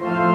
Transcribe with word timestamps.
Bye. 0.00 0.29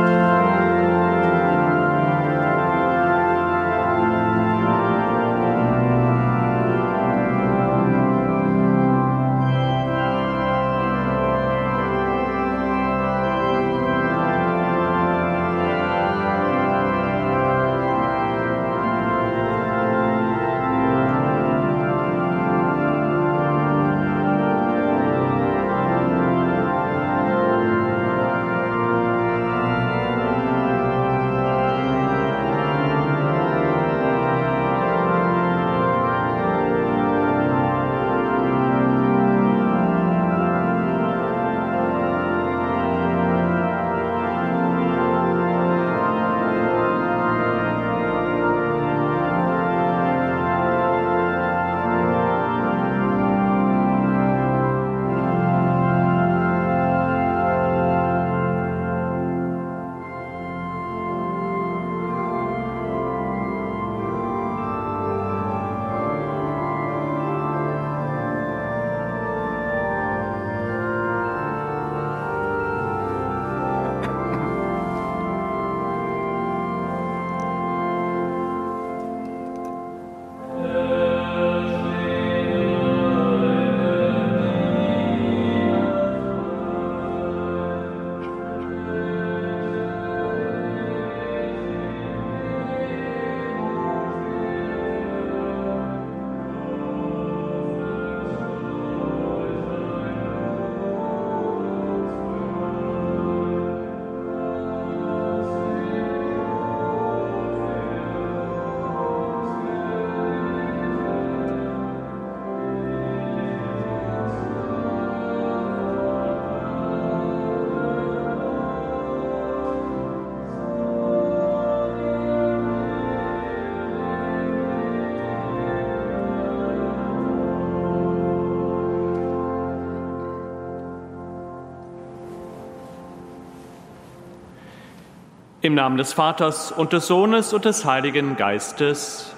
Im 135.66 135.74
Namen 135.74 135.98
des 135.98 136.14
Vaters 136.14 136.72
und 136.72 136.94
des 136.94 137.08
Sohnes 137.08 137.52
und 137.52 137.66
des 137.66 137.86
Heiligen 137.86 138.36
Geistes. 138.36 139.34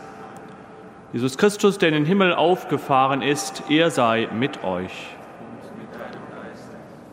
Jesus 1.14 1.38
Christus, 1.38 1.78
der 1.78 1.88
in 1.88 1.96
den 1.96 2.06
Himmel 2.06 2.34
aufgefahren 2.34 3.22
ist, 3.22 3.64
er 3.70 3.92
sei 3.92 4.28
mit 4.38 4.62
euch. 4.62 4.92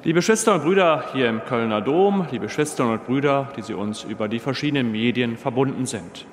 Liebe 0.03 0.21
Schwestern 0.21 0.57
und 0.57 0.65
Brüder 0.65 1.05
hier 1.13 1.29
im 1.29 1.45
Kölner 1.45 1.81
Dom, 1.81 2.27
liebe 2.33 2.49
Schwestern 2.49 2.91
und 2.91 3.07
Brüder, 3.07 3.53
die 3.57 3.63
Sie 3.63 3.75
uns 3.75 4.03
über 4.03 4.27
die 4.27 4.41
verschiedenen 4.41 4.91
Medien 4.91 5.37
verbunden 5.37 5.87
sind. 5.87 6.27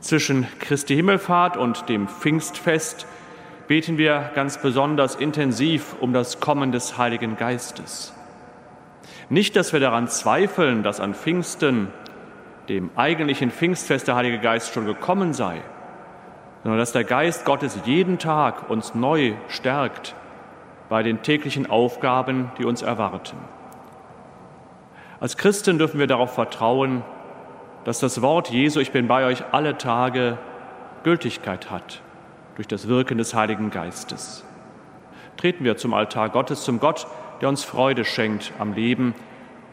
Zwischen 0.00 0.46
Christi 0.60 0.96
Himmelfahrt 0.96 1.58
und 1.58 1.90
dem 1.90 2.08
Pfingstfest 2.08 3.06
beten 3.68 3.98
wir 3.98 4.30
ganz 4.34 4.62
besonders 4.62 5.14
intensiv 5.14 5.94
um 6.00 6.14
das 6.14 6.40
Kommen 6.40 6.72
des 6.72 6.96
Heiligen 6.96 7.36
Geistes. 7.36 8.14
Nicht, 9.30 9.54
dass 9.54 9.72
wir 9.72 9.78
daran 9.78 10.08
zweifeln, 10.08 10.82
dass 10.82 10.98
an 10.98 11.14
Pfingsten, 11.14 11.88
dem 12.68 12.90
eigentlichen 12.96 13.52
Pfingstfest, 13.52 14.08
der 14.08 14.16
Heilige 14.16 14.40
Geist 14.40 14.74
schon 14.74 14.86
gekommen 14.86 15.32
sei, 15.32 15.62
sondern 16.64 16.80
dass 16.80 16.90
der 16.90 17.04
Geist 17.04 17.44
Gottes 17.44 17.78
jeden 17.84 18.18
Tag 18.18 18.68
uns 18.68 18.94
neu 18.96 19.34
stärkt 19.48 20.16
bei 20.88 21.04
den 21.04 21.22
täglichen 21.22 21.70
Aufgaben, 21.70 22.50
die 22.58 22.64
uns 22.64 22.82
erwarten. 22.82 23.36
Als 25.20 25.36
Christen 25.36 25.78
dürfen 25.78 26.00
wir 26.00 26.08
darauf 26.08 26.34
vertrauen, 26.34 27.04
dass 27.84 28.00
das 28.00 28.22
Wort 28.22 28.50
Jesu, 28.50 28.80
ich 28.80 28.90
bin 28.90 29.06
bei 29.06 29.24
euch 29.26 29.44
alle 29.52 29.78
Tage, 29.78 30.38
Gültigkeit 31.04 31.70
hat 31.70 32.02
durch 32.56 32.66
das 32.66 32.88
Wirken 32.88 33.16
des 33.16 33.32
Heiligen 33.32 33.70
Geistes. 33.70 34.44
Treten 35.36 35.64
wir 35.64 35.76
zum 35.76 35.94
Altar 35.94 36.30
Gottes, 36.30 36.64
zum 36.64 36.80
Gott, 36.80 37.06
der 37.40 37.48
uns 37.48 37.64
Freude 37.64 38.04
schenkt 38.04 38.52
am 38.58 38.72
Leben, 38.72 39.14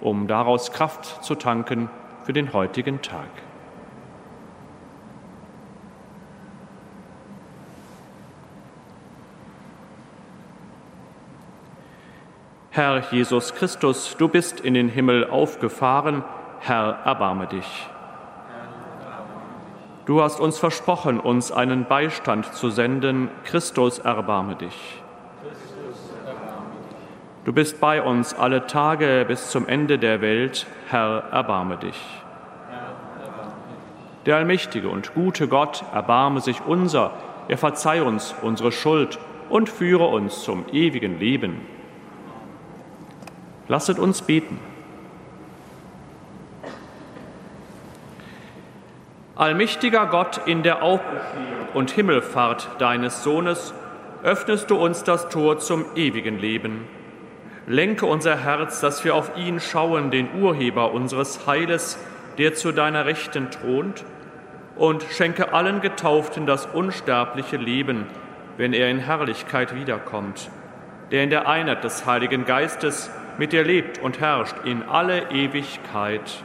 um 0.02 0.28
daraus 0.28 0.72
Kraft 0.72 1.24
zu 1.24 1.36
tanken 1.36 1.90
für 2.24 2.34
den 2.34 2.54
heutigen 2.54 3.02
Tag. 3.02 3.30
Herr 12.78 13.12
Jesus 13.12 13.56
Christus, 13.56 14.16
du 14.20 14.28
bist 14.28 14.60
in 14.60 14.76
den 14.76 14.88
Himmel 14.88 15.28
aufgefahren, 15.30 16.24
Herr, 16.60 17.00
erbarme 17.06 17.48
dich. 17.48 17.90
Du 20.06 20.22
hast 20.22 20.40
uns 20.40 20.60
versprochen, 20.60 21.20
uns 21.20 21.52
einen 21.52 21.86
Beistand 21.86 22.54
zu 22.54 22.70
senden, 22.70 23.30
Christus, 23.44 23.98
erbarme 24.00 24.56
dich. 24.56 25.02
Du 27.48 27.54
bist 27.54 27.80
bei 27.80 28.02
uns 28.02 28.34
alle 28.34 28.68
Tage 28.68 29.24
bis 29.26 29.52
zum 29.52 29.70
Ende 29.70 29.98
der 29.98 30.20
Welt. 30.20 30.68
Herr, 30.90 31.30
erbarme 31.32 31.78
dich. 31.78 31.98
Der 34.26 34.36
allmächtige 34.36 34.90
und 34.90 35.14
gute 35.14 35.48
Gott 35.48 35.82
erbarme 35.94 36.42
sich 36.42 36.60
unser, 36.66 37.14
er 37.48 37.58
verzeih 37.58 38.02
uns 38.02 38.36
unsere 38.42 38.74
Schuld 38.74 39.18
und 39.48 39.70
führe 39.70 40.08
uns 40.08 40.44
zum 40.44 40.66
ewigen 40.74 41.22
Leben. 41.22 41.62
Lasset 43.70 43.98
uns 43.98 44.24
beten. 44.24 44.60
Allmächtiger 49.38 50.08
Gott, 50.08 50.42
in 50.48 50.64
der 50.64 50.84
Auferstehung 50.84 51.70
und 51.74 51.92
Himmelfahrt 51.92 52.68
deines 52.80 53.24
Sohnes 53.24 53.74
öffnest 54.22 54.70
du 54.70 54.76
uns 54.76 55.06
das 55.06 55.30
Tor 55.30 55.60
zum 55.60 55.86
ewigen 55.96 56.40
Leben 56.40 56.97
Lenke 57.70 58.06
unser 58.06 58.46
Herz, 58.46 58.80
dass 58.80 59.04
wir 59.04 59.14
auf 59.14 59.36
ihn 59.36 59.60
schauen, 59.60 60.10
den 60.10 60.42
Urheber 60.42 60.94
unseres 60.94 61.46
Heiles, 61.48 62.00
der 62.38 62.54
zu 62.54 62.72
deiner 62.72 63.06
Rechten 63.06 63.52
thront, 63.52 64.06
und 64.78 65.04
schenke 65.04 65.52
allen 65.52 65.82
Getauften 65.82 66.46
das 66.46 66.66
unsterbliche 66.66 67.58
Leben, 67.58 68.06
wenn 68.56 68.72
er 68.72 68.90
in 68.90 69.00
Herrlichkeit 69.00 69.76
wiederkommt, 69.76 70.50
der 71.12 71.24
in 71.24 71.30
der 71.30 71.50
Einheit 71.50 71.84
des 71.84 72.06
Heiligen 72.06 72.46
Geistes 72.46 73.12
mit 73.38 73.52
dir 73.52 73.66
lebt 73.66 74.00
und 74.00 74.22
herrscht 74.22 74.56
in 74.64 74.84
alle 74.84 75.30
Ewigkeit. 75.32 76.44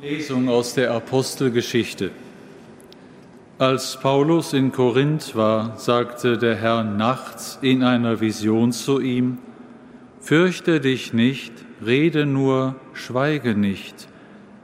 Lesung 0.00 0.48
aus 0.48 0.74
der 0.74 0.92
Apostelgeschichte. 0.92 2.12
Als 3.58 3.98
Paulus 3.98 4.52
in 4.52 4.70
Korinth 4.70 5.34
war, 5.34 5.76
sagte 5.76 6.38
der 6.38 6.54
Herr 6.54 6.84
nachts 6.84 7.58
in 7.62 7.82
einer 7.82 8.20
Vision 8.20 8.70
zu 8.70 9.00
ihm, 9.00 9.38
Fürchte 10.20 10.80
dich 10.80 11.12
nicht, 11.14 11.52
rede 11.84 12.26
nur, 12.26 12.76
schweige 12.92 13.56
nicht, 13.56 14.06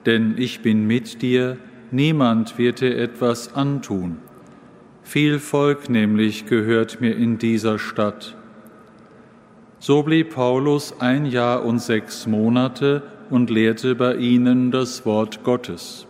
denn 0.06 0.36
ich 0.38 0.62
bin 0.62 0.86
mit 0.86 1.20
dir, 1.20 1.56
niemand 1.90 2.56
wird 2.56 2.80
dir 2.80 2.96
etwas 2.96 3.56
antun. 3.56 4.18
Viel 5.02 5.40
Volk 5.40 5.90
nämlich 5.90 6.46
gehört 6.46 7.00
mir 7.00 7.16
in 7.16 7.38
dieser 7.38 7.80
Stadt. 7.80 8.36
So 9.80 10.04
blieb 10.04 10.34
Paulus 10.34 11.00
ein 11.00 11.26
Jahr 11.26 11.64
und 11.64 11.80
sechs 11.80 12.28
Monate 12.28 13.02
und 13.30 13.50
lehrte 13.50 13.94
bei 13.94 14.16
ihnen 14.16 14.70
das 14.70 15.04
Wort 15.06 15.44
Gottes. 15.44 16.06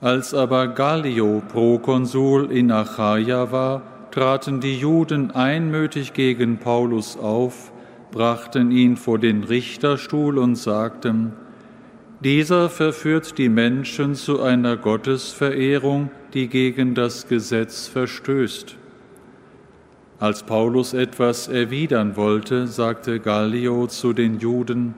Als 0.00 0.32
aber 0.32 0.68
Gallio 0.68 1.42
Prokonsul 1.48 2.52
in 2.52 2.70
Achaia 2.70 3.50
war, 3.50 3.82
traten 4.10 4.60
die 4.60 4.78
Juden 4.78 5.30
einmütig 5.32 6.12
gegen 6.12 6.58
Paulus 6.58 7.16
auf, 7.16 7.72
brachten 8.10 8.70
ihn 8.70 8.96
vor 8.96 9.18
den 9.18 9.44
Richterstuhl 9.44 10.38
und 10.38 10.56
sagten, 10.56 11.32
dieser 12.20 12.68
verführt 12.68 13.38
die 13.38 13.48
Menschen 13.48 14.16
zu 14.16 14.42
einer 14.42 14.76
Gottesverehrung, 14.76 16.10
die 16.34 16.48
gegen 16.48 16.94
das 16.94 17.28
Gesetz 17.28 17.86
verstößt. 17.86 18.76
Als 20.18 20.42
Paulus 20.42 20.94
etwas 20.94 21.46
erwidern 21.46 22.16
wollte, 22.16 22.66
sagte 22.66 23.20
Gallio 23.20 23.86
zu 23.86 24.12
den 24.12 24.40
Juden, 24.40 24.94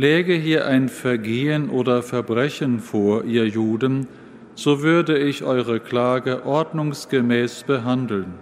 Läge 0.00 0.32
hier 0.32 0.66
ein 0.66 0.88
Vergehen 0.88 1.68
oder 1.68 2.02
Verbrechen 2.02 2.80
vor, 2.80 3.24
ihr 3.24 3.46
Juden, 3.46 4.06
so 4.54 4.82
würde 4.82 5.18
ich 5.18 5.44
eure 5.44 5.78
Klage 5.78 6.46
ordnungsgemäß 6.46 7.64
behandeln. 7.64 8.32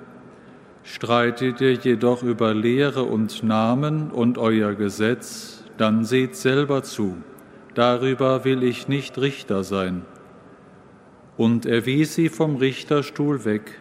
Streitet 0.84 1.60
ihr 1.60 1.72
jedoch 1.72 2.22
über 2.22 2.55
Lehre 2.55 3.02
und 3.02 3.43
Namen 3.43 4.12
und 4.12 4.38
euer 4.38 4.75
Gesetz, 4.75 5.64
dann 5.78 6.05
seht 6.05 6.37
selber 6.37 6.84
zu, 6.84 7.16
darüber 7.75 8.44
will 8.44 8.62
ich 8.62 8.87
nicht 8.87 9.19
Richter 9.19 9.64
sein. 9.64 10.02
Und 11.37 11.66
er 11.66 11.87
wies 11.87 12.14
sie 12.14 12.28
vom 12.28 12.55
Richterstuhl 12.55 13.44
weg. 13.44 13.81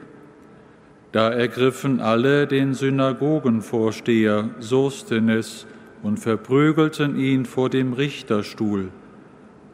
Da 1.11 1.29
ergriffen 1.29 1.99
alle 1.99 2.47
den 2.47 2.73
Synagogenvorsteher 2.73 4.49
Sostenes 4.57 5.67
und 6.03 6.17
verprügelten 6.19 7.17
ihn 7.17 7.45
vor 7.45 7.69
dem 7.69 7.93
Richterstuhl. 7.93 8.89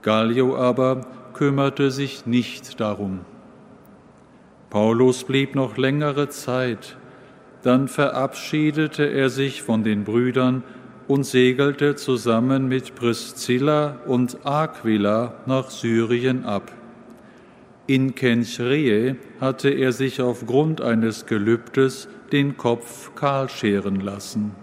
Gallio 0.01 0.57
aber 0.57 1.07
kümmerte 1.33 1.91
sich 1.91 2.25
nicht 2.25 2.79
darum. 2.79 3.21
Paulus 4.69 5.23
blieb 5.23 5.55
noch 5.55 5.77
längere 5.77 6.29
Zeit, 6.29 6.97
dann 7.61 7.87
verabschiedete 7.87 9.05
er 9.05 9.29
sich 9.29 9.61
von 9.61 9.83
den 9.83 10.03
Brüdern 10.03 10.63
und 11.07 11.25
segelte 11.25 11.95
zusammen 11.95 12.67
mit 12.67 12.95
Priscilla 12.95 13.99
und 14.05 14.45
Aquila 14.45 15.35
nach 15.45 15.69
Syrien 15.69 16.45
ab. 16.45 16.71
In 17.85 18.15
Kenchreae 18.15 19.17
hatte 19.41 19.69
er 19.69 19.91
sich 19.91 20.21
aufgrund 20.21 20.81
eines 20.81 21.25
Gelübdes 21.25 22.07
den 22.31 22.55
Kopf 22.57 23.13
kahl 23.15 23.49
scheren 23.49 23.99
lassen. 23.99 24.62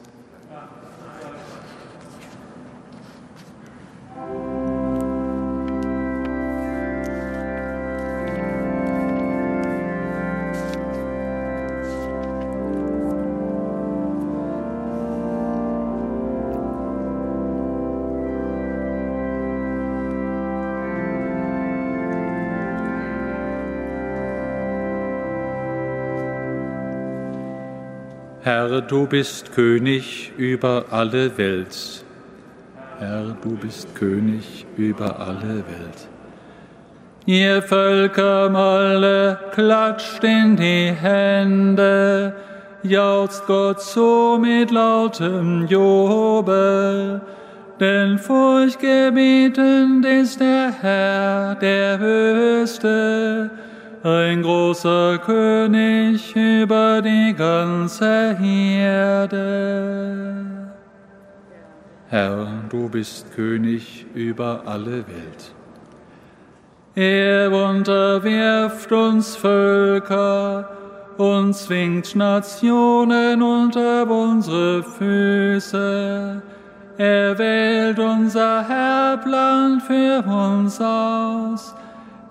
Herr, 28.51 28.81
du 28.81 29.07
bist 29.07 29.53
König 29.53 30.33
über 30.35 30.83
alle 30.91 31.37
Welt. 31.37 32.03
Herr, 32.99 33.37
du 33.41 33.55
bist 33.55 33.95
König 33.95 34.65
über 34.75 35.17
alle 35.21 35.63
Welt. 35.71 36.09
Ihr 37.25 37.61
Völker 37.61 38.53
alle 38.53 39.39
klatscht 39.53 40.21
in 40.25 40.57
die 40.57 40.91
Hände, 40.91 42.33
jauchzt 42.83 43.47
Gott 43.47 43.79
so 43.79 44.37
mit 44.37 44.69
lautem 44.69 45.65
Jubel, 45.67 47.21
denn 47.79 48.17
furchtgebietend 48.17 50.05
ist 50.05 50.41
der 50.41 50.73
Herr, 50.81 51.55
der 51.55 51.99
Höchste, 51.99 53.49
ein 54.03 54.41
großer 54.41 55.19
König 55.19 56.35
über 56.35 57.03
die 57.03 57.35
ganze 57.37 58.35
Erde. 58.41 60.45
Herr, 62.09 62.47
du 62.69 62.89
bist 62.89 63.31
König 63.35 64.07
über 64.15 64.63
alle 64.65 65.05
Welt. 65.07 65.53
Er 66.95 67.51
unterwirft 67.51 68.91
uns 68.91 69.35
Völker 69.35 70.69
und 71.17 71.53
zwingt 71.53 72.15
Nationen 72.15 73.41
unter 73.41 74.09
unsere 74.09 74.83
Füße. 74.83 76.41
Er 76.97 77.37
wählt 77.37 77.99
unser 77.99 78.67
Herbland 78.67 79.83
für 79.83 80.23
uns 80.27 80.81
aus 80.81 81.75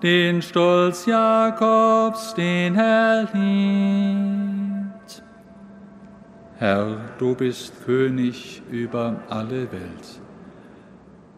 den 0.01 0.41
Stolz 0.41 1.05
Jakobs, 1.05 2.33
den 2.33 2.75
er 2.75 3.27
liebt. 3.33 5.23
Herr, 6.57 6.97
du 7.19 7.35
bist 7.35 7.85
König 7.85 8.61
über 8.71 9.15
alle 9.29 9.71
Welt. 9.71 10.21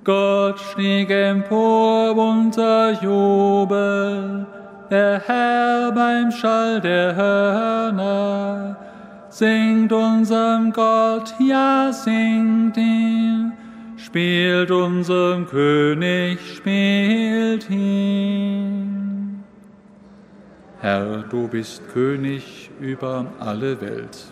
Gott 0.03 0.59
stieg 0.59 1.09
empor 1.09 2.17
unter 2.17 2.91
Jubel, 3.01 4.45
der 4.89 5.21
Herr 5.25 5.91
beim 5.91 6.31
Schall 6.31 6.81
der 6.81 7.15
Hörner. 7.15 8.77
Singt 9.29 9.91
unserem 9.91 10.71
Gott, 10.71 11.33
ja, 11.39 11.91
singt 11.91 12.77
ihm 12.77 13.32
Spielt 14.13 14.69
unserem 14.69 15.47
König, 15.47 16.37
spielt 16.57 17.67
ihn. 17.67 19.43
Herr, 20.79 21.23
du 21.23 21.47
bist 21.47 21.81
König 21.91 22.69
über 22.79 23.25
alle 23.39 23.81
Welt. 23.81 24.27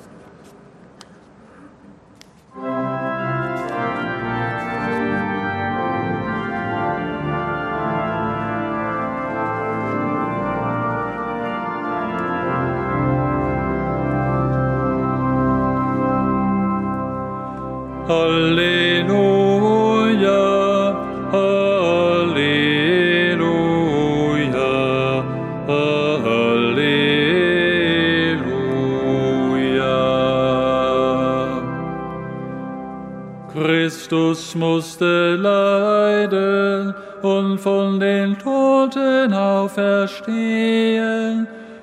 Christus 34.12 34.56
musste 34.56 35.38
leiden 35.38 36.94
und 37.22 37.58
von 37.60 37.98
den 37.98 38.38
Toten 38.38 39.34
auferstehen, 39.34 40.27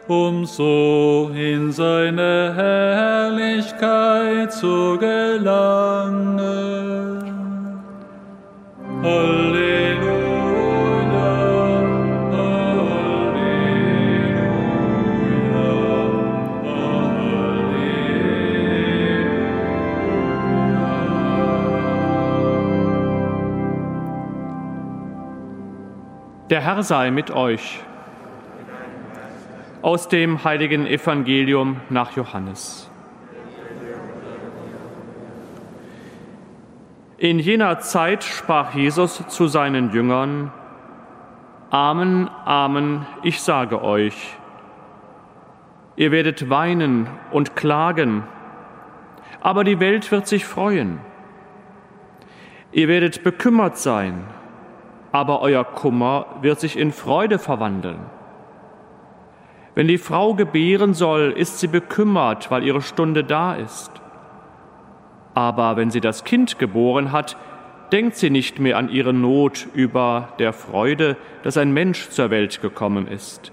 um 0.09 0.45
so 0.45 1.31
in 1.35 1.73
seine 1.73 2.53
Herrlichkeit 2.55 4.53
zu 4.53 4.99
gelangen. 4.99 6.37
Halleluja. 9.03 9.68
Der 26.51 26.63
Herr 26.63 26.83
sei 26.83 27.11
mit 27.11 27.31
euch. 27.31 27.81
Aus 29.83 30.09
dem 30.09 30.45
heiligen 30.45 30.87
Evangelium 30.87 31.83
nach 31.91 32.17
Johannes. 32.17 32.91
In 37.19 37.39
jener 37.39 37.81
Zeit 37.81 38.25
sprach 38.25 38.75
Jesus 38.75 39.23
zu 39.29 39.47
seinen 39.47 39.93
Jüngern, 39.93 40.51
Amen, 41.69 42.31
Amen, 42.47 43.05
ich 43.23 43.43
sage 43.43 43.83
euch, 43.83 44.35
ihr 45.97 46.13
werdet 46.13 46.49
weinen 46.49 47.09
und 47.31 47.57
klagen, 47.57 48.23
aber 49.43 49.65
die 49.65 49.81
Welt 49.81 50.11
wird 50.11 50.27
sich 50.27 50.47
freuen. 50.47 50.99
Ihr 52.73 52.89
werdet 52.89 53.23
bekümmert 53.23 53.77
sein, 53.77 54.25
aber 55.19 55.41
euer 55.41 55.65
Kummer 55.65 56.27
wird 56.43 56.61
sich 56.61 56.79
in 56.79 56.93
Freude 56.93 57.41
verwandeln. 57.41 57.99
Wenn 59.75 59.89
die 59.89 59.99
Frau 59.99 60.35
gebären 60.35 60.95
soll, 60.95 61.33
ist 61.37 61.59
sie 61.59 61.67
bekümmert, 61.67 62.53
weil 62.53 62.63
ihre 62.63 62.83
Stunde 62.83 63.25
da 63.25 63.55
ist. 63.55 63.91
Aber 65.35 65.77
wenn 65.77 65.91
sie 65.91 66.01
das 66.01 66.23
Kind 66.23 66.61
geboren 66.61 67.11
hat, 67.11 67.37
denkt 67.91 68.15
sie 68.15 68.31
nicht 68.31 68.61
mehr 68.61 68.79
an 68.79 68.91
ihre 68.91 69.13
Not 69.13 69.67
über 69.75 70.29
der 70.39 70.53
Freude, 70.53 71.17
dass 71.43 71.57
ein 71.57 71.73
Mensch 71.73 72.11
zur 72.11 72.31
Welt 72.31 72.63
gekommen 72.63 73.09
ist. 73.09 73.51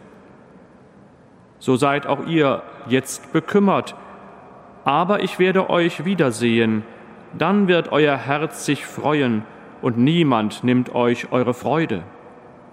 So 1.57 1.77
seid 1.77 2.05
auch 2.05 2.27
ihr 2.27 2.62
jetzt 2.89 3.34
bekümmert, 3.34 3.95
aber 4.84 5.24
ich 5.24 5.39
werde 5.39 5.72
euch 5.72 6.05
wiedersehen, 6.05 6.84
dann 7.36 7.67
wird 7.67 7.91
euer 7.91 8.17
Herz 8.17 8.67
sich 8.67 8.86
freuen 8.86 9.45
und 9.82 9.98
niemand 9.98 10.63
nimmt 10.63 10.94
euch 10.94 11.32
eure 11.32 11.53
Freude. 11.53 12.03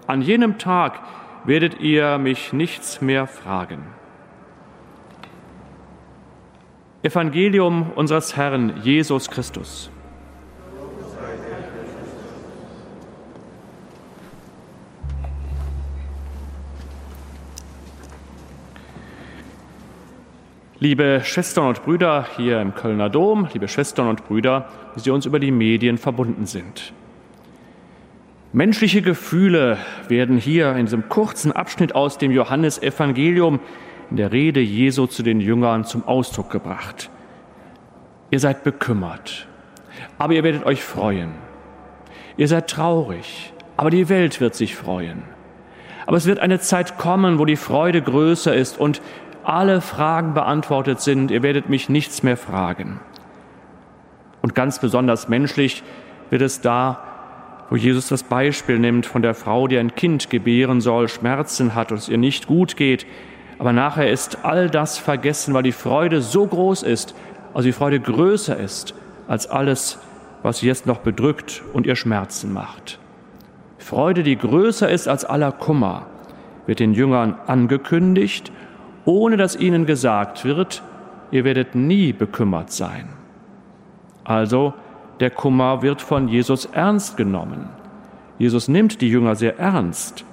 An 0.07 0.21
jenem 0.21 0.57
Tag 0.57 0.99
werdet 1.45 1.79
ihr 1.79 2.17
mich 2.17 2.53
nichts 2.53 3.01
mehr 3.01 3.27
fragen. 3.27 3.85
Evangelium 7.03 7.91
unseres 7.95 8.37
Herrn 8.37 8.81
Jesus 8.83 9.29
Christus. 9.29 9.91
Liebe 20.79 21.21
Schwestern 21.23 21.67
und 21.67 21.83
Brüder 21.83 22.27
hier 22.35 22.59
im 22.59 22.75
Kölner 22.75 23.09
Dom, 23.09 23.47
liebe 23.53 23.69
Schwestern 23.69 24.09
und 24.09 24.27
Brüder, 24.27 24.67
die 24.95 24.99
Sie 24.99 25.11
uns 25.11 25.25
über 25.25 25.39
die 25.39 25.51
Medien 25.51 25.97
verbunden 25.97 26.45
sind. 26.45 26.93
Menschliche 28.51 29.01
Gefühle 29.01 29.77
werden 30.07 30.37
hier 30.37 30.75
in 30.75 30.85
diesem 30.85 31.09
kurzen 31.09 31.51
Abschnitt 31.51 31.95
aus 31.95 32.19
dem 32.19 32.31
Johannesevangelium 32.31 33.59
in 34.11 34.17
der 34.17 34.31
Rede 34.31 34.59
Jesu 34.59 35.07
zu 35.07 35.23
den 35.23 35.39
Jüngern 35.39 35.85
zum 35.85 36.07
Ausdruck 36.07 36.51
gebracht. 36.51 37.09
Ihr 38.29 38.39
seid 38.39 38.63
bekümmert, 38.63 39.47
aber 40.19 40.33
ihr 40.33 40.43
werdet 40.43 40.65
euch 40.65 40.83
freuen. 40.83 41.31
Ihr 42.37 42.47
seid 42.47 42.69
traurig, 42.69 43.53
aber 43.75 43.89
die 43.89 44.09
Welt 44.09 44.39
wird 44.39 44.53
sich 44.53 44.75
freuen. 44.75 45.23
Aber 46.05 46.17
es 46.17 46.25
wird 46.25 46.39
eine 46.39 46.59
Zeit 46.59 46.97
kommen, 46.97 47.39
wo 47.39 47.45
die 47.45 47.55
Freude 47.55 48.01
größer 48.01 48.53
ist 48.53 48.79
und 48.79 49.01
alle 49.43 49.81
Fragen 49.81 50.33
beantwortet 50.33 51.01
sind. 51.01 51.31
Ihr 51.31 51.43
werdet 51.43 51.69
mich 51.69 51.89
nichts 51.89 52.23
mehr 52.23 52.37
fragen. 52.37 52.99
Und 54.43 54.53
ganz 54.55 54.79
besonders 54.79 55.29
menschlich 55.29 55.83
wird 56.29 56.41
es 56.41 56.59
da, 56.59 56.99
wo 57.69 57.77
Jesus 57.77 58.09
das 58.09 58.23
Beispiel 58.23 58.77
nimmt 58.77 59.05
von 59.05 59.21
der 59.21 59.33
Frau, 59.33 59.67
die 59.67 59.77
ein 59.77 59.95
Kind 59.95 60.29
gebären 60.29 60.81
soll, 60.81 61.07
Schmerzen 61.07 61.73
hat 61.73 61.91
und 61.91 61.97
es 61.97 62.09
ihr 62.09 62.17
nicht 62.17 62.45
gut 62.45 62.75
geht, 62.75 63.07
aber 63.57 63.71
nachher 63.71 64.11
ist 64.11 64.43
all 64.43 64.69
das 64.69 64.97
vergessen, 64.97 65.53
weil 65.53 65.63
die 65.63 65.71
Freude 65.71 66.21
so 66.21 66.45
groß 66.45 66.83
ist, 66.83 67.15
also 67.53 67.67
die 67.67 67.71
Freude 67.71 68.01
größer 68.01 68.57
ist 68.57 68.93
als 69.29 69.47
alles, 69.47 69.97
was 70.41 70.59
sie 70.59 70.67
jetzt 70.67 70.85
noch 70.85 70.99
bedrückt 70.99 71.63
und 71.71 71.87
ihr 71.87 71.95
Schmerzen 71.95 72.51
macht. 72.51 72.99
Freude, 73.77 74.23
die 74.23 74.37
größer 74.37 74.89
ist 74.89 75.07
als 75.07 75.23
aller 75.23 75.53
Kummer, 75.53 76.07
wird 76.65 76.79
den 76.79 76.93
Jüngern 76.93 77.37
angekündigt, 77.47 78.51
ohne 79.05 79.37
dass 79.37 79.55
ihnen 79.55 79.85
gesagt 79.85 80.43
wird, 80.43 80.83
ihr 81.31 81.45
werdet 81.45 81.75
nie 81.75 82.11
bekümmert 82.11 82.71
sein. 82.71 83.22
Also, 84.23 84.73
der 85.19 85.29
Kummer 85.29 85.81
wird 85.81 86.01
von 86.01 86.27
Jesus 86.27 86.65
ernst 86.65 87.17
genommen. 87.17 87.69
Jesus 88.39 88.67
nimmt 88.67 89.01
die 89.01 89.09
Jünger 89.09 89.35
sehr 89.35 89.59
ernst, 89.59 90.25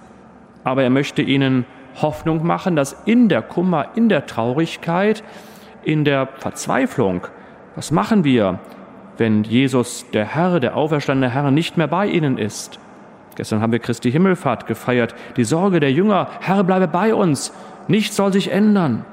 aber 0.64 0.82
er 0.82 0.90
möchte 0.90 1.23
ihnen 1.23 1.66
Hoffnung 2.00 2.47
machen, 2.47 2.76
dass 2.76 2.97
in 3.04 3.28
der 3.28 3.42
Kummer, 3.42 3.88
in 3.94 4.09
der 4.09 4.26
Traurigkeit, 4.26 5.23
in 5.85 6.04
der 6.04 6.28
Verzweiflung, 6.38 7.26
was 7.75 7.90
machen 7.90 8.25
wir, 8.25 8.59
wenn 9.18 9.44
Jesus, 9.44 10.06
der 10.12 10.25
Herr, 10.25 10.61
der 10.61 10.76
auferstandene 10.76 11.32
Herr, 11.32 11.50
nicht 11.50 11.76
mehr 11.76 11.88
bei 11.88 12.06
ihnen 12.06 12.38
ist? 12.38 12.78
Gestern 13.37 13.61
haben 13.61 13.73
wir 13.73 13.78
Christi 13.78 14.11
Himmelfahrt 14.11 14.66
gefeiert. 14.66 15.14
Die 15.37 15.44
Sorge 15.44 15.80
der 15.80 15.92
Jünger, 15.92 16.28
Herr, 16.40 16.64
bleibe 16.64 16.88
bei 16.88 17.14
uns. 17.14 17.52
Nichts 17.87 18.16
soll 18.16 18.32
sich 18.32 18.50
ändern. 18.50 19.04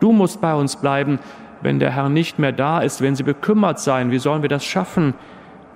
Du 0.00 0.12
musst 0.12 0.40
bei 0.40 0.54
uns 0.54 0.76
bleiben, 0.76 1.18
wenn 1.62 1.78
der 1.78 1.90
Herr 1.90 2.08
nicht 2.08 2.38
mehr 2.38 2.52
da 2.52 2.80
ist, 2.80 3.00
wenn 3.00 3.16
sie 3.16 3.22
bekümmert 3.22 3.78
sein. 3.78 4.10
Wie 4.10 4.18
sollen 4.18 4.42
wir 4.42 4.48
das 4.48 4.64
schaffen? 4.64 5.14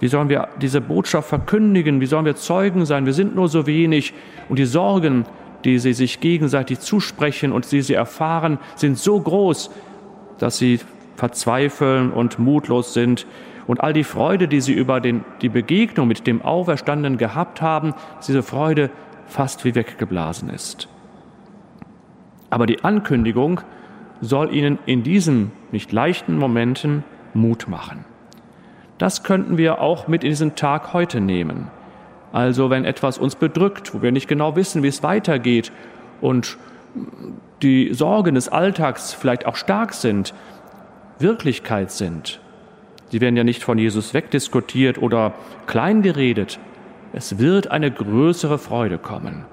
Wie 0.00 0.08
sollen 0.08 0.28
wir 0.28 0.48
diese 0.60 0.80
Botschaft 0.80 1.28
verkündigen? 1.28 2.00
Wie 2.00 2.06
sollen 2.06 2.24
wir 2.24 2.36
Zeugen 2.36 2.84
sein? 2.84 3.06
Wir 3.06 3.12
sind 3.12 3.34
nur 3.34 3.48
so 3.48 3.66
wenig. 3.66 4.12
Und 4.48 4.58
die 4.58 4.66
Sorgen, 4.66 5.24
die 5.64 5.78
sie 5.78 5.94
sich 5.94 6.20
gegenseitig 6.20 6.80
zusprechen 6.80 7.52
und 7.52 7.70
die 7.72 7.82
sie 7.82 7.94
erfahren, 7.94 8.58
sind 8.74 8.98
so 8.98 9.18
groß, 9.18 9.70
dass 10.38 10.58
sie 10.58 10.80
verzweifeln 11.16 12.12
und 12.12 12.38
mutlos 12.38 12.92
sind. 12.92 13.26
Und 13.66 13.80
all 13.80 13.92
die 13.92 14.04
Freude, 14.04 14.48
die 14.48 14.60
sie 14.60 14.74
über 14.74 15.00
den, 15.00 15.24
die 15.40 15.48
Begegnung 15.48 16.08
mit 16.08 16.26
dem 16.26 16.42
Auferstandenen 16.42 17.18
gehabt 17.18 17.62
haben, 17.62 17.94
diese 18.26 18.42
Freude 18.42 18.90
fast 19.26 19.64
wie 19.64 19.74
weggeblasen 19.74 20.50
ist. 20.50 20.88
Aber 22.50 22.66
die 22.66 22.84
Ankündigung 22.84 23.60
soll 24.20 24.54
ihnen 24.54 24.78
in 24.86 25.02
diesen 25.02 25.52
nicht 25.72 25.92
leichten 25.92 26.38
Momenten 26.38 27.04
Mut 27.34 27.68
machen. 27.68 28.04
Das 28.98 29.22
könnten 29.22 29.58
wir 29.58 29.80
auch 29.80 30.08
mit 30.08 30.24
in 30.24 30.30
diesen 30.30 30.54
Tag 30.54 30.92
heute 30.92 31.20
nehmen. 31.20 31.68
Also 32.32 32.70
wenn 32.70 32.84
etwas 32.84 33.18
uns 33.18 33.36
bedrückt, 33.36 33.94
wo 33.94 34.02
wir 34.02 34.12
nicht 34.12 34.28
genau 34.28 34.56
wissen, 34.56 34.82
wie 34.82 34.88
es 34.88 35.02
weitergeht 35.02 35.72
und 36.20 36.58
die 37.62 37.92
Sorgen 37.92 38.34
des 38.34 38.48
Alltags 38.48 39.12
vielleicht 39.12 39.46
auch 39.46 39.56
stark 39.56 39.92
sind, 39.94 40.34
Wirklichkeit 41.18 41.90
sind. 41.90 42.40
Sie 43.10 43.20
werden 43.20 43.36
ja 43.36 43.44
nicht 43.44 43.62
von 43.62 43.78
Jesus 43.78 44.14
wegdiskutiert 44.14 44.98
oder 44.98 45.34
klein 45.66 46.02
geredet. 46.02 46.58
Es 47.12 47.38
wird 47.38 47.70
eine 47.70 47.90
größere 47.90 48.58
Freude 48.58 48.98
kommen, 48.98 49.44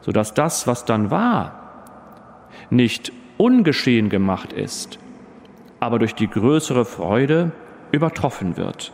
sodass 0.00 0.34
das, 0.34 0.66
was 0.66 0.84
dann 0.84 1.10
war, 1.10 1.62
nicht 2.70 3.12
ungeschehen 3.36 4.08
gemacht 4.08 4.52
ist, 4.52 4.98
aber 5.80 5.98
durch 5.98 6.14
die 6.14 6.28
größere 6.28 6.84
Freude 6.84 7.52
übertroffen 7.92 8.56
wird. 8.56 8.92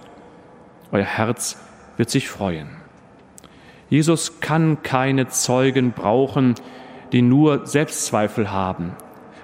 Euer 0.90 1.04
Herz 1.04 1.60
wird 1.96 2.10
sich 2.10 2.28
freuen. 2.28 2.68
Jesus 3.88 4.40
kann 4.40 4.82
keine 4.82 5.28
Zeugen 5.28 5.92
brauchen, 5.92 6.54
die 7.12 7.22
nur 7.22 7.66
Selbstzweifel 7.66 8.50
haben, 8.50 8.92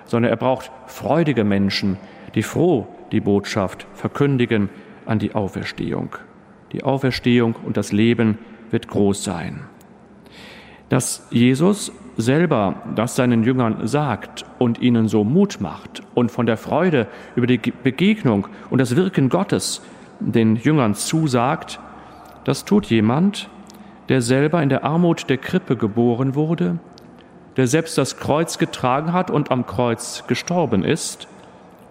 sondern 0.07 0.31
er 0.31 0.37
braucht 0.37 0.71
freudige 0.87 1.45
Menschen, 1.45 1.99
die 2.35 2.43
froh 2.43 2.87
die 3.13 3.21
Botschaft 3.21 3.87
verkündigen 3.95 4.71
an 5.07 5.19
die 5.19 5.35
Auferstehung. 5.35 6.17
Die 6.73 6.83
Auferstehung 6.83 7.57
und 7.65 7.77
das 7.77 7.93
Leben 7.93 8.39
wird 8.71 8.89
groß 8.89 9.25
sein. 9.25 9.61
Dass 10.89 11.27
Jesus 11.31 11.93
selber 12.19 12.75
das 12.97 13.15
seinen 13.15 13.45
Jüngern 13.45 13.87
sagt 13.87 14.45
und 14.59 14.81
ihnen 14.81 15.07
so 15.07 15.23
Mut 15.23 15.61
macht 15.61 16.03
und 16.15 16.31
von 16.31 16.47
der 16.47 16.57
Freude 16.57 17.07
über 17.37 17.47
die 17.47 17.59
Begegnung 17.59 18.49
und 18.71 18.79
das 18.79 18.97
Wirken 18.97 19.29
Gottes 19.29 19.83
den 20.21 20.57
Jüngern 20.57 20.95
zusagt, 20.95 21.79
das 22.45 22.65
tut 22.65 22.87
jemand, 22.87 23.49
der 24.09 24.21
selber 24.21 24.61
in 24.63 24.69
der 24.69 24.85
Armut 24.85 25.31
der 25.31 25.39
Krippe 25.39 25.77
geboren 25.77 26.35
wurde, 26.35 26.79
der 27.57 27.69
selbst 27.69 27.97
das 27.97 28.17
Kreuz 28.17 28.59
getragen 28.59 29.13
hat 29.13 29.31
und 29.31 29.53
am 29.53 29.67
Kreuz 29.67 30.25
gestorben 30.27 30.83
ist 30.83 31.29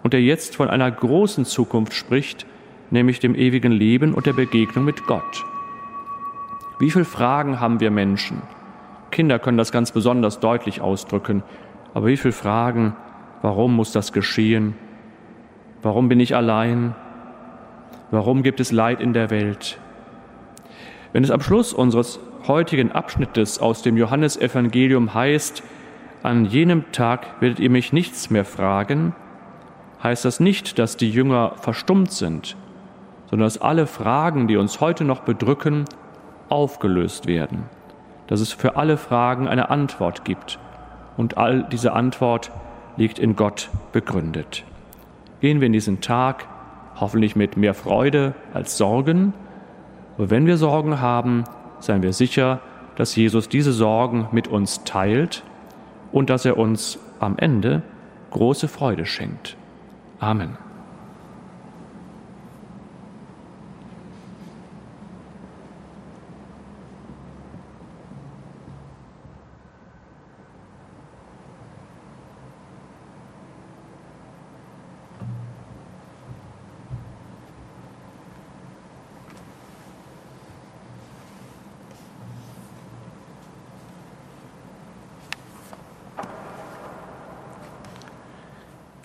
und 0.03 0.11
der 0.11 0.21
jetzt 0.21 0.57
von 0.57 0.69
einer 0.69 0.91
großen 0.91 1.45
Zukunft 1.45 1.93
spricht, 1.93 2.45
nämlich 2.91 3.19
dem 3.19 3.33
ewigen 3.33 3.71
Leben 3.71 4.13
und 4.13 4.25
der 4.25 4.33
Begegnung 4.33 4.83
mit 4.83 5.05
Gott. 5.05 5.45
Wie 6.79 6.91
viele 6.91 7.05
Fragen 7.05 7.61
haben 7.61 7.79
wir 7.79 7.91
Menschen? 7.91 8.41
Kinder 9.11 9.39
können 9.39 9.57
das 9.57 9.71
ganz 9.71 9.91
besonders 9.91 10.39
deutlich 10.39 10.81
ausdrücken, 10.81 11.43
aber 11.93 12.07
wie 12.07 12.17
viele 12.17 12.33
Fragen, 12.33 12.95
warum 13.41 13.75
muss 13.75 13.91
das 13.91 14.13
geschehen? 14.13 14.75
Warum 15.81 16.09
bin 16.09 16.19
ich 16.19 16.35
allein? 16.35 16.95
Warum 18.11 18.43
gibt 18.43 18.59
es 18.59 18.71
Leid 18.71 19.01
in 19.01 19.13
der 19.13 19.29
Welt? 19.29 19.79
Wenn 21.13 21.23
es 21.23 21.31
am 21.31 21.41
Schluss 21.41 21.73
unseres 21.73 22.19
heutigen 22.47 22.91
Abschnittes 22.91 23.59
aus 23.59 23.81
dem 23.81 23.97
Johannesevangelium 23.97 25.13
heißt, 25.13 25.63
an 26.23 26.45
jenem 26.45 26.91
Tag 26.91 27.41
werdet 27.41 27.59
ihr 27.59 27.69
mich 27.69 27.93
nichts 27.93 28.29
mehr 28.29 28.45
fragen, 28.45 29.15
heißt 30.03 30.25
das 30.25 30.39
nicht, 30.39 30.79
dass 30.79 30.97
die 30.97 31.09
Jünger 31.09 31.53
verstummt 31.55 32.11
sind, 32.11 32.55
sondern 33.29 33.45
dass 33.45 33.61
alle 33.61 33.87
Fragen, 33.87 34.47
die 34.47 34.57
uns 34.57 34.81
heute 34.81 35.03
noch 35.03 35.21
bedrücken, 35.21 35.85
aufgelöst 36.49 37.27
werden. 37.27 37.63
Dass 38.27 38.41
es 38.41 38.51
für 38.51 38.75
alle 38.75 38.97
Fragen 38.97 39.47
eine 39.47 39.69
Antwort 39.69 40.25
gibt. 40.25 40.59
Und 41.15 41.37
all 41.37 41.63
diese 41.63 41.93
Antwort 41.93 42.51
liegt 42.97 43.19
in 43.19 43.35
Gott 43.35 43.69
begründet. 43.91 44.63
Gehen 45.39 45.61
wir 45.61 45.67
in 45.67 45.73
diesen 45.73 46.01
Tag 46.01 46.47
hoffentlich 46.99 47.35
mit 47.35 47.57
mehr 47.57 47.73
Freude 47.73 48.33
als 48.53 48.77
Sorgen. 48.77 49.33
Aber 50.17 50.29
wenn 50.29 50.45
wir 50.45 50.57
Sorgen 50.57 50.99
haben, 50.99 51.43
seien 51.79 52.01
wir 52.01 52.13
sicher, 52.13 52.59
dass 52.95 53.15
Jesus 53.15 53.49
diese 53.49 53.71
Sorgen 53.71 54.27
mit 54.31 54.47
uns 54.47 54.83
teilt 54.83 55.43
und 56.11 56.29
dass 56.29 56.45
er 56.45 56.57
uns 56.57 56.99
am 57.19 57.37
Ende 57.37 57.83
große 58.31 58.67
Freude 58.67 59.05
schenkt. 59.05 59.55
Amen. 60.19 60.57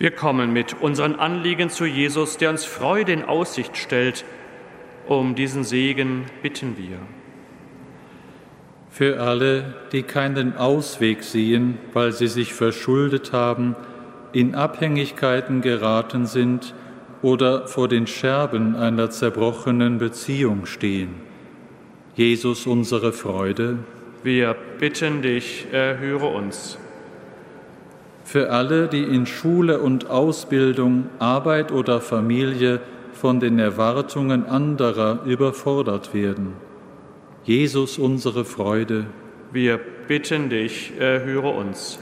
Wir 0.03 0.11
kommen 0.11 0.51
mit 0.51 0.81
unseren 0.81 1.15
Anliegen 1.15 1.69
zu 1.69 1.85
Jesus, 1.85 2.35
der 2.35 2.49
uns 2.49 2.65
Freude 2.65 3.13
in 3.13 3.23
Aussicht 3.23 3.77
stellt. 3.77 4.25
Um 5.07 5.33
diesen 5.33 5.63
Segen 5.63 6.25
bitten 6.41 6.75
wir. 6.77 6.97
Für 8.89 9.21
alle, 9.21 9.75
die 9.93 10.03
keinen 10.03 10.57
Ausweg 10.57 11.23
sehen, 11.23 11.77
weil 11.93 12.11
sie 12.11 12.27
sich 12.27 12.53
verschuldet 12.53 13.31
haben, 13.31 13.77
in 14.33 14.55
Abhängigkeiten 14.55 15.61
geraten 15.61 16.25
sind 16.25 16.75
oder 17.21 17.69
vor 17.69 17.87
den 17.87 18.05
Scherben 18.05 18.75
einer 18.75 19.09
zerbrochenen 19.09 19.99
Beziehung 19.99 20.65
stehen. 20.65 21.11
Jesus 22.15 22.67
unsere 22.67 23.13
Freude. 23.13 23.77
Wir 24.21 24.53
bitten 24.79 25.21
dich, 25.21 25.67
erhöre 25.71 26.27
uns 26.27 26.77
für 28.23 28.49
alle, 28.49 28.87
die 28.87 29.03
in 29.03 29.25
Schule 29.25 29.79
und 29.79 30.09
Ausbildung, 30.09 31.05
Arbeit 31.19 31.71
oder 31.71 32.01
Familie 32.01 32.79
von 33.13 33.39
den 33.39 33.59
Erwartungen 33.59 34.45
anderer 34.45 35.19
überfordert 35.25 36.13
werden. 36.13 36.53
Jesus 37.43 37.97
unsere 37.97 38.45
Freude. 38.45 39.05
Wir 39.51 39.79
bitten 40.07 40.49
dich, 40.49 40.93
erhöre 40.99 41.49
uns. 41.49 41.99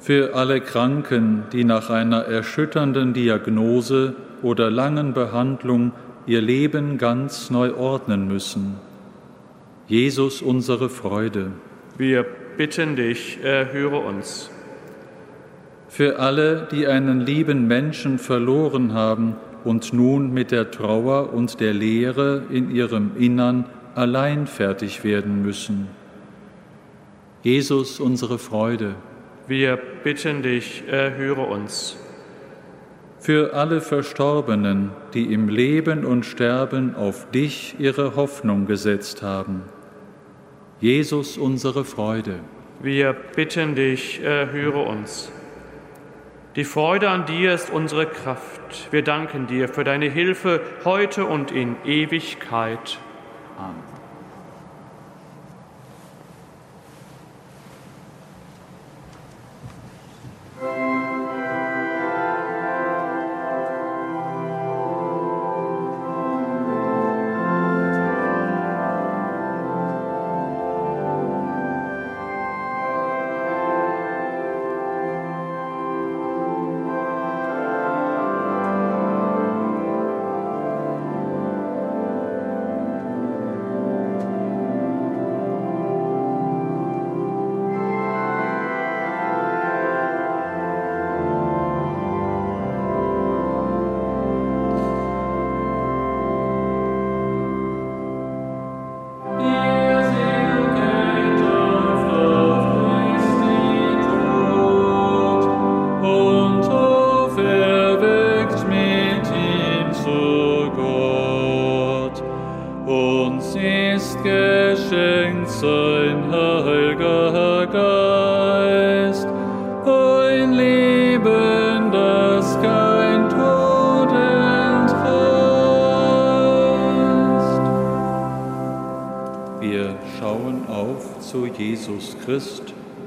Für 0.00 0.34
alle 0.34 0.60
Kranken, 0.60 1.44
die 1.52 1.64
nach 1.64 1.88
einer 1.90 2.22
erschütternden 2.22 3.14
Diagnose 3.14 4.14
oder 4.42 4.70
langen 4.70 5.14
Behandlung 5.14 5.92
ihr 6.26 6.42
Leben 6.42 6.98
ganz 6.98 7.50
neu 7.50 7.74
ordnen 7.74 8.26
müssen. 8.28 8.76
Jesus 9.86 10.42
unsere 10.42 10.88
Freude. 10.88 11.52
Wir 11.96 12.26
bitten 12.56 12.96
dich, 12.96 13.38
erhöre 13.42 13.98
uns 13.98 14.50
für 15.94 16.18
alle, 16.18 16.66
die 16.72 16.88
einen 16.88 17.20
lieben 17.20 17.68
Menschen 17.68 18.18
verloren 18.18 18.94
haben 18.94 19.36
und 19.62 19.92
nun 19.92 20.32
mit 20.32 20.50
der 20.50 20.72
Trauer 20.72 21.32
und 21.32 21.60
der 21.60 21.72
Leere 21.72 22.42
in 22.50 22.68
ihrem 22.68 23.12
Innern 23.16 23.66
allein 23.94 24.48
fertig 24.48 25.04
werden 25.04 25.42
müssen. 25.42 25.86
Jesus, 27.44 28.00
unsere 28.00 28.40
Freude. 28.40 28.96
Wir 29.46 29.78
bitten 30.02 30.42
dich, 30.42 30.82
erhöre 30.88 31.42
uns. 31.42 31.96
Für 33.20 33.54
alle 33.54 33.80
Verstorbenen, 33.80 34.90
die 35.14 35.32
im 35.32 35.48
Leben 35.48 36.04
und 36.04 36.26
Sterben 36.26 36.96
auf 36.96 37.30
dich 37.30 37.76
ihre 37.78 38.16
Hoffnung 38.16 38.66
gesetzt 38.66 39.22
haben. 39.22 39.62
Jesus, 40.80 41.38
unsere 41.38 41.84
Freude. 41.84 42.40
Wir 42.82 43.12
bitten 43.12 43.76
dich, 43.76 44.20
erhöre 44.24 44.82
uns. 44.82 45.30
Die 46.56 46.64
Freude 46.64 47.10
an 47.10 47.26
dir 47.26 47.52
ist 47.52 47.70
unsere 47.70 48.06
Kraft. 48.06 48.92
Wir 48.92 49.02
danken 49.02 49.48
dir 49.48 49.68
für 49.68 49.82
deine 49.82 50.06
Hilfe 50.06 50.60
heute 50.84 51.26
und 51.26 51.50
in 51.50 51.76
Ewigkeit. 51.84 52.98
Amen. 53.58 53.93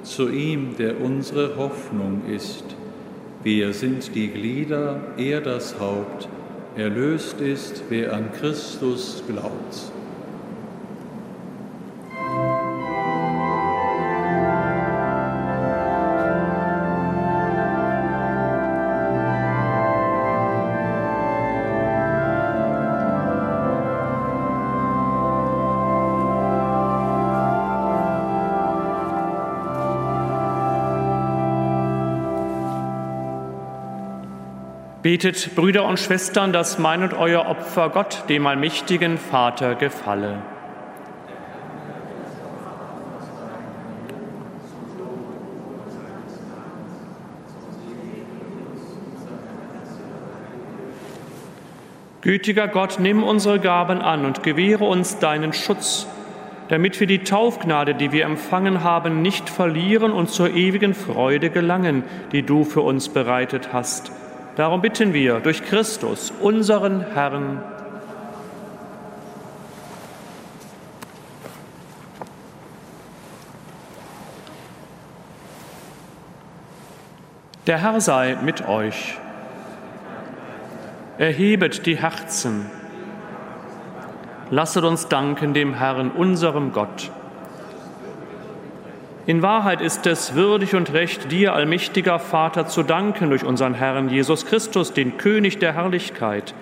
Zu 0.03 0.29
ihm, 0.29 0.75
der 0.77 1.01
unsere 1.01 1.57
Hoffnung 1.57 2.21
ist. 2.29 2.63
Wir 3.43 3.73
sind 3.73 4.15
die 4.15 4.29
Glieder, 4.29 4.99
er 5.17 5.41
das 5.41 5.79
Haupt. 5.79 6.27
Erlöst 6.75 7.41
ist, 7.41 7.83
wer 7.89 8.13
an 8.13 8.31
Christus 8.39 9.23
glaubt. 9.27 9.91
Betet, 35.07 35.55
Brüder 35.55 35.85
und 35.85 36.01
Schwestern, 36.01 36.51
dass 36.51 36.79
mein 36.79 37.01
und 37.01 37.13
euer 37.13 37.45
Opfer 37.45 37.87
Gott, 37.91 38.25
dem 38.27 38.45
allmächtigen 38.45 39.17
Vater, 39.17 39.75
gefalle. 39.75 40.39
Gütiger 52.19 52.67
Gott, 52.67 52.99
nimm 52.99 53.23
unsere 53.23 53.61
Gaben 53.61 54.01
an 54.01 54.25
und 54.25 54.43
gewähre 54.43 54.83
uns 54.83 55.19
deinen 55.19 55.53
Schutz, 55.53 56.05
damit 56.67 56.99
wir 56.99 57.07
die 57.07 57.23
Taufgnade, 57.23 57.95
die 57.95 58.11
wir 58.11 58.25
empfangen 58.25 58.83
haben, 58.83 59.21
nicht 59.21 59.49
verlieren 59.49 60.11
und 60.11 60.29
zur 60.29 60.49
ewigen 60.49 60.93
Freude 60.93 61.49
gelangen, 61.49 62.03
die 62.33 62.43
du 62.43 62.65
für 62.65 62.81
uns 62.81 63.07
bereitet 63.07 63.69
hast 63.71 64.11
Darum 64.57 64.81
bitten 64.81 65.13
wir 65.13 65.39
durch 65.39 65.63
Christus, 65.63 66.33
unseren 66.41 67.01
Herrn. 67.13 67.61
Der 77.67 77.79
Herr 77.83 78.01
sei 78.01 78.35
mit 78.41 78.67
euch. 78.67 79.19
Erhebet 81.19 81.85
die 81.85 81.97
Herzen. 81.97 82.65
Lasset 84.49 84.85
uns 84.85 85.07
danken 85.07 85.53
dem 85.53 85.75
Herrn, 85.75 86.09
unserem 86.09 86.71
Gott. 86.71 87.11
In 89.27 89.41
Wahrheit 89.41 89.81
ist 89.81 90.07
es 90.07 90.35
würdig 90.35 90.73
und 90.73 90.93
recht, 90.93 91.33
dir, 91.33 91.53
allmächtiger 91.53 92.17
Vater, 92.17 92.67
zu 92.67 92.81
danken 92.81 93.29
durch 93.29 93.43
unseren 93.43 93.73
Herrn 93.73 94.07
Jesus 94.07 94.45
Christus, 94.45 94.93
den 94.93 95.17
König 95.17 95.59
der 95.59 95.73
Herrlichkeit. 95.73 96.53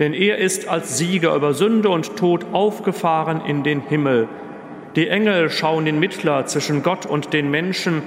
Denn 0.00 0.12
er 0.12 0.38
ist 0.38 0.66
als 0.66 0.98
Sieger 0.98 1.32
über 1.36 1.54
Sünde 1.54 1.90
und 1.90 2.16
Tod 2.16 2.44
aufgefahren 2.50 3.42
in 3.46 3.62
den 3.62 3.80
Himmel. 3.82 4.26
Die 4.96 5.06
Engel 5.06 5.48
schauen 5.48 5.84
den 5.84 6.00
Mittler 6.00 6.44
zwischen 6.46 6.82
Gott 6.82 7.06
und 7.06 7.32
den 7.32 7.52
Menschen, 7.52 8.02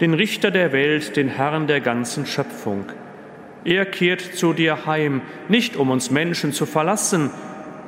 den 0.00 0.14
Richter 0.14 0.50
der 0.50 0.72
Welt, 0.72 1.16
den 1.16 1.28
Herrn 1.28 1.68
der 1.68 1.80
ganzen 1.80 2.26
Schöpfung. 2.26 2.86
Er 3.64 3.86
kehrt 3.86 4.22
zu 4.22 4.54
dir 4.54 4.86
heim, 4.86 5.20
nicht 5.48 5.76
um 5.76 5.90
uns 5.90 6.10
Menschen 6.10 6.52
zu 6.52 6.66
verlassen, 6.66 7.30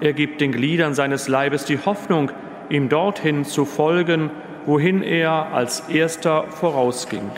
er 0.00 0.12
gibt 0.12 0.40
den 0.40 0.52
Gliedern 0.52 0.94
seines 0.94 1.26
Leibes 1.26 1.64
die 1.64 1.78
Hoffnung, 1.84 2.30
ihm 2.70 2.88
dorthin 2.88 3.44
zu 3.44 3.64
folgen, 3.64 4.30
wohin 4.68 5.02
er 5.02 5.54
als 5.54 5.88
erster 5.88 6.44
vorausging. 6.50 7.30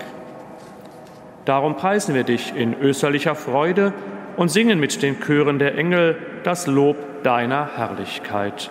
Darum 1.44 1.76
preisen 1.76 2.12
wir 2.16 2.24
dich 2.24 2.56
in 2.56 2.74
österlicher 2.80 3.36
Freude 3.36 3.92
und 4.36 4.50
singen 4.50 4.80
mit 4.80 5.00
den 5.00 5.20
Chören 5.20 5.60
der 5.60 5.78
Engel 5.78 6.16
das 6.42 6.66
Lob 6.66 6.96
deiner 7.22 7.76
Herrlichkeit. 7.76 8.70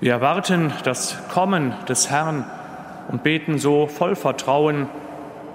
Wir 0.00 0.12
erwarten 0.12 0.72
das 0.84 1.18
Kommen 1.28 1.74
des 1.88 2.08
Herrn 2.08 2.44
und 3.08 3.24
beten 3.24 3.58
so 3.58 3.88
voll 3.88 4.14
Vertrauen, 4.14 4.86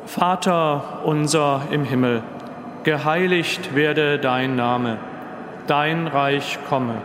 Vater 0.05 0.99
unser 1.05 1.61
im 1.71 1.85
Himmel, 1.85 2.23
geheiligt 2.83 3.73
werde 3.73 4.19
dein 4.19 4.57
Name, 4.57 4.97
dein 5.67 6.07
Reich 6.07 6.59
komme, 6.67 6.95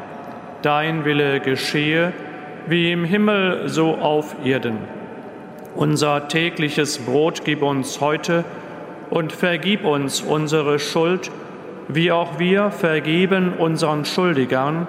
dein 0.62 1.04
Wille 1.04 1.38
geschehe, 1.38 2.12
wie 2.66 2.90
im 2.90 3.04
Himmel 3.04 3.68
so 3.68 3.94
auf 3.94 4.34
Erden. 4.44 4.78
Unser 5.76 6.26
tägliches 6.26 6.98
Brot 6.98 7.44
gib 7.44 7.62
uns 7.62 8.00
heute 8.00 8.42
und 9.10 9.30
vergib 9.30 9.84
uns 9.84 10.22
unsere 10.22 10.80
Schuld, 10.80 11.30
wie 11.86 12.10
auch 12.10 12.40
wir 12.40 12.72
vergeben 12.72 13.52
unseren 13.52 14.04
Schuldigern 14.04 14.88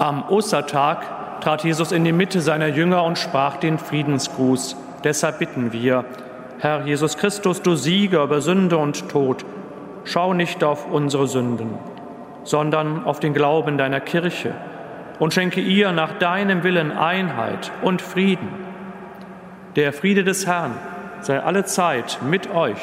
Am 0.00 0.24
Ostertag 0.30 1.42
trat 1.42 1.62
Jesus 1.62 1.92
in 1.92 2.04
die 2.04 2.12
Mitte 2.12 2.40
seiner 2.40 2.68
Jünger 2.68 3.04
und 3.04 3.18
sprach 3.18 3.58
den 3.58 3.76
Friedensgruß. 3.76 4.74
Deshalb 5.04 5.40
bitten 5.40 5.74
wir, 5.74 6.06
Herr 6.58 6.86
Jesus 6.86 7.18
Christus, 7.18 7.60
du 7.60 7.74
Sieger 7.74 8.22
über 8.22 8.40
Sünde 8.40 8.78
und 8.78 9.10
Tod, 9.10 9.44
schau 10.04 10.32
nicht 10.32 10.64
auf 10.64 10.90
unsere 10.90 11.26
Sünden, 11.26 11.74
sondern 12.44 13.04
auf 13.04 13.20
den 13.20 13.34
Glauben 13.34 13.76
deiner 13.76 14.00
Kirche 14.00 14.54
und 15.18 15.34
schenke 15.34 15.60
ihr 15.60 15.92
nach 15.92 16.14
deinem 16.14 16.62
Willen 16.62 16.92
Einheit 16.92 17.70
und 17.82 18.00
Frieden. 18.00 18.48
Der 19.76 19.92
Friede 19.92 20.24
des 20.24 20.46
Herrn 20.46 20.78
sei 21.20 21.40
alle 21.40 21.66
Zeit 21.66 22.20
mit 22.26 22.50
euch. 22.54 22.80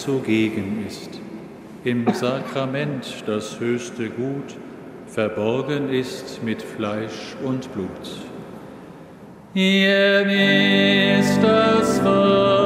Zugegen 0.00 0.84
ist. 0.86 1.20
Im 1.84 2.06
Sakrament 2.12 3.22
das 3.26 3.60
höchste 3.60 4.08
Gut 4.08 4.56
verborgen 5.06 5.90
ist 5.90 6.42
mit 6.42 6.62
Fleisch 6.62 7.36
und 7.44 7.72
Blut. 7.72 7.88
Hier 9.54 10.26
ist 11.18 11.42
das 11.42 12.04
wahre 12.04 12.59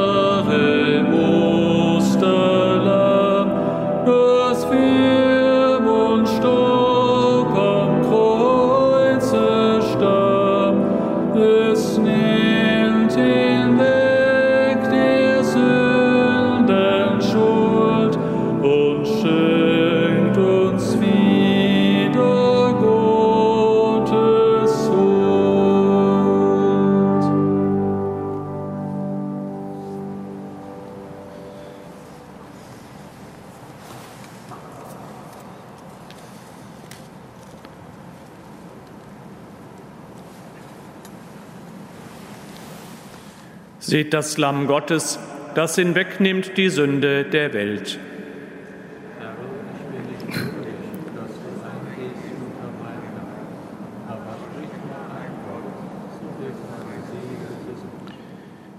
Seht 43.87 44.15
das 44.15 44.39
Lamm 44.39 44.67
Gottes, 44.67 45.19
das 45.55 45.75
hinwegnimmt 45.75 46.57
die 46.57 46.71
Sünde 46.71 47.25
der 47.25 47.53
Welt. 47.53 47.99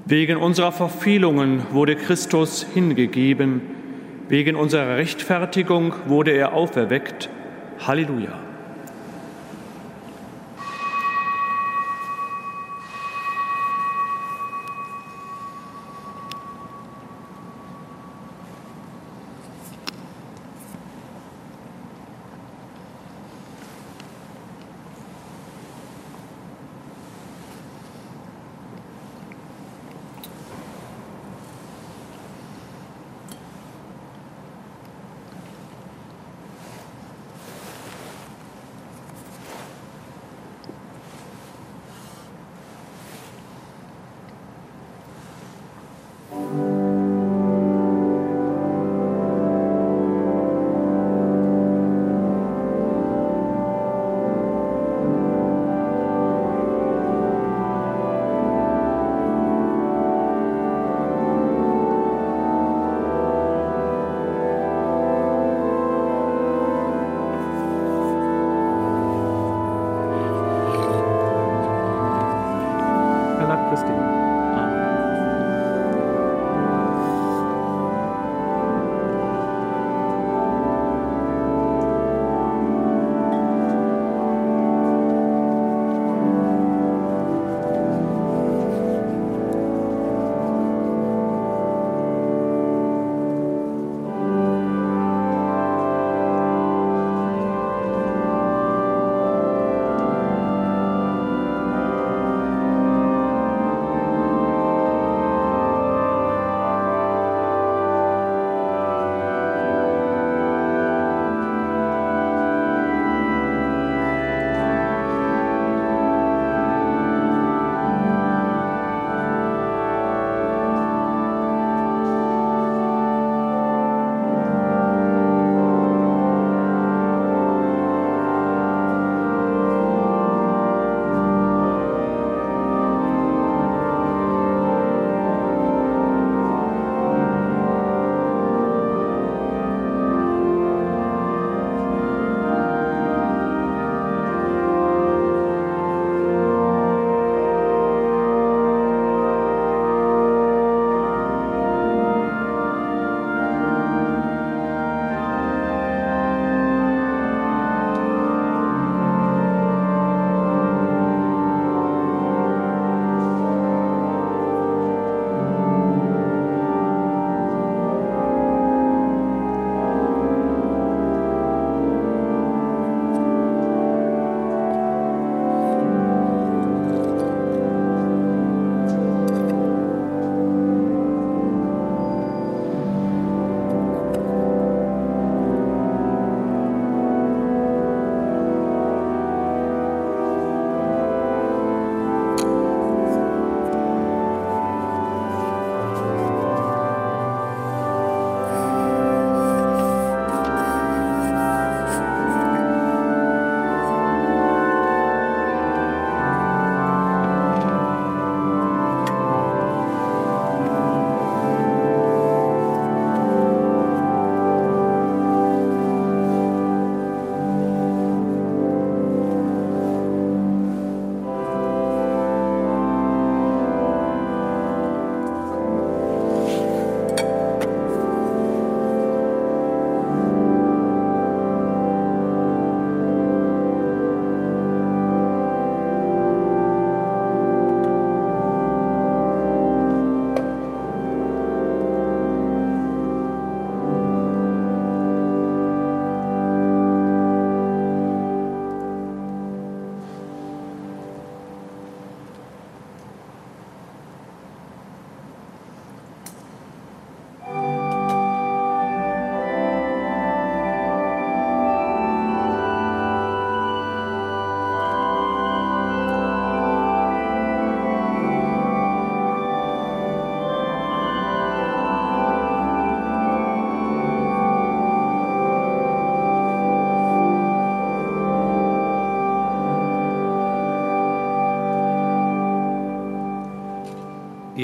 Wegen 0.08 0.38
unserer 0.38 0.72
Verfehlungen 0.72 1.68
wurde 1.70 1.96
Christus 1.96 2.66
hingegeben, 2.74 3.62
wegen 4.28 4.56
unserer 4.56 4.98
Rechtfertigung 4.98 5.94
wurde 6.08 6.32
er 6.32 6.54
auferweckt. 6.54 7.30
Halleluja. 7.86 8.45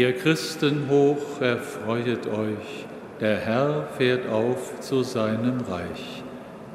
Ihr 0.01 0.13
Christen 0.13 0.89
hoch, 0.89 1.41
erfreuet 1.41 2.25
euch, 2.25 2.87
der 3.19 3.37
Herr 3.37 3.87
fährt 3.99 4.27
auf 4.31 4.79
zu 4.79 5.03
seinem 5.03 5.61
Reich. 5.61 6.23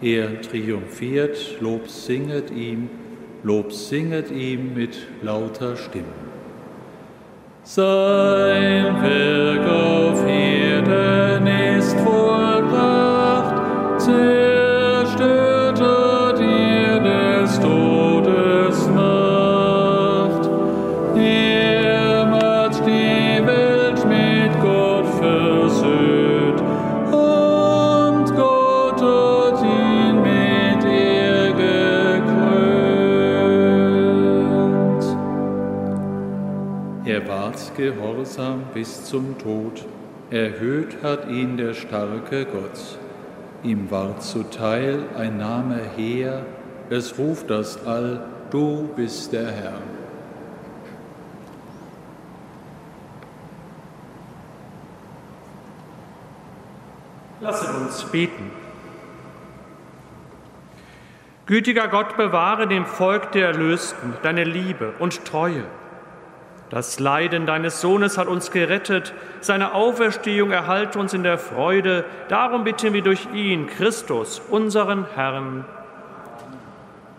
Er 0.01 0.41
triumphiert, 0.43 1.61
Lob 1.61 1.89
singet 1.89 2.53
ihm, 2.53 2.89
Lob 3.43 3.73
singet 3.73 4.31
ihm 4.31 4.75
mit 4.75 5.09
lauter 5.23 5.77
Stimme. 5.77 6.05
Sein 7.65 9.03
Werk 9.03 9.69
auf 9.73 10.25
Erden 10.25 11.49
ist 11.49 11.99
vollbracht, 11.99 14.03
gehorsam 38.27 38.65
bis 38.75 39.05
zum 39.05 39.39
Tod, 39.39 39.85
erhöht 40.31 41.03
hat 41.03 41.29
ihn 41.29 41.57
der 41.57 41.75
starke 41.75 42.45
Gott. 42.45 42.99
Ihm 43.63 43.91
ward 43.91 44.23
zuteil 44.23 45.05
ein 45.17 45.39
Name 45.39 45.81
her, 45.97 46.45
es 46.91 47.19
ruft 47.19 47.51
das 47.51 47.87
All, 47.87 48.21
du 48.51 48.89
bist 48.97 49.33
der 49.33 49.51
Herr. 49.51 49.79
Lasset 57.41 57.75
uns 57.77 58.05
beten. 58.05 58.51
Gütiger 61.47 61.87
Gott, 61.87 62.17
bewahre 62.17 62.67
dem 62.67 62.87
Volk 62.87 63.31
der 63.33 63.49
Erlösten 63.49 64.15
deine 64.25 64.43
Liebe 64.43 64.95
und 64.99 65.25
Treue. 65.25 65.63
Das 66.69 66.99
Leiden 66.99 67.47
deines 67.47 67.81
Sohnes 67.81 68.19
hat 68.19 68.27
uns 68.27 68.51
gerettet, 68.51 69.15
seine 69.41 69.75
Auferstehung 69.75 70.51
erhalte 70.51 70.99
uns 70.99 71.15
in 71.15 71.23
der 71.23 71.39
Freude. 71.39 72.05
Darum 72.29 72.65
bitten 72.65 72.93
wir 72.93 73.03
durch 73.03 73.29
ihn, 73.33 73.69
Christus, 73.69 74.41
unseren 74.51 75.07
Herrn. 75.15 75.65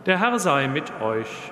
Der 0.06 0.20
Herr 0.20 0.38
sei 0.39 0.68
mit 0.68 0.91
euch. 1.02 1.52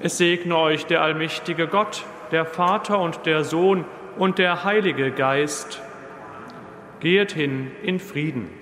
Es 0.00 0.18
segne 0.18 0.56
euch 0.56 0.86
der 0.86 1.02
allmächtige 1.02 1.66
Gott, 1.66 2.04
der 2.32 2.44
Vater 2.44 2.98
und 2.98 3.24
der 3.24 3.44
Sohn 3.44 3.84
und 4.18 4.38
der 4.38 4.64
Heilige 4.64 5.10
Geist. 5.12 5.80
Geht 7.00 7.32
hin 7.32 7.70
in 7.82 7.98
Frieden. 7.98 8.59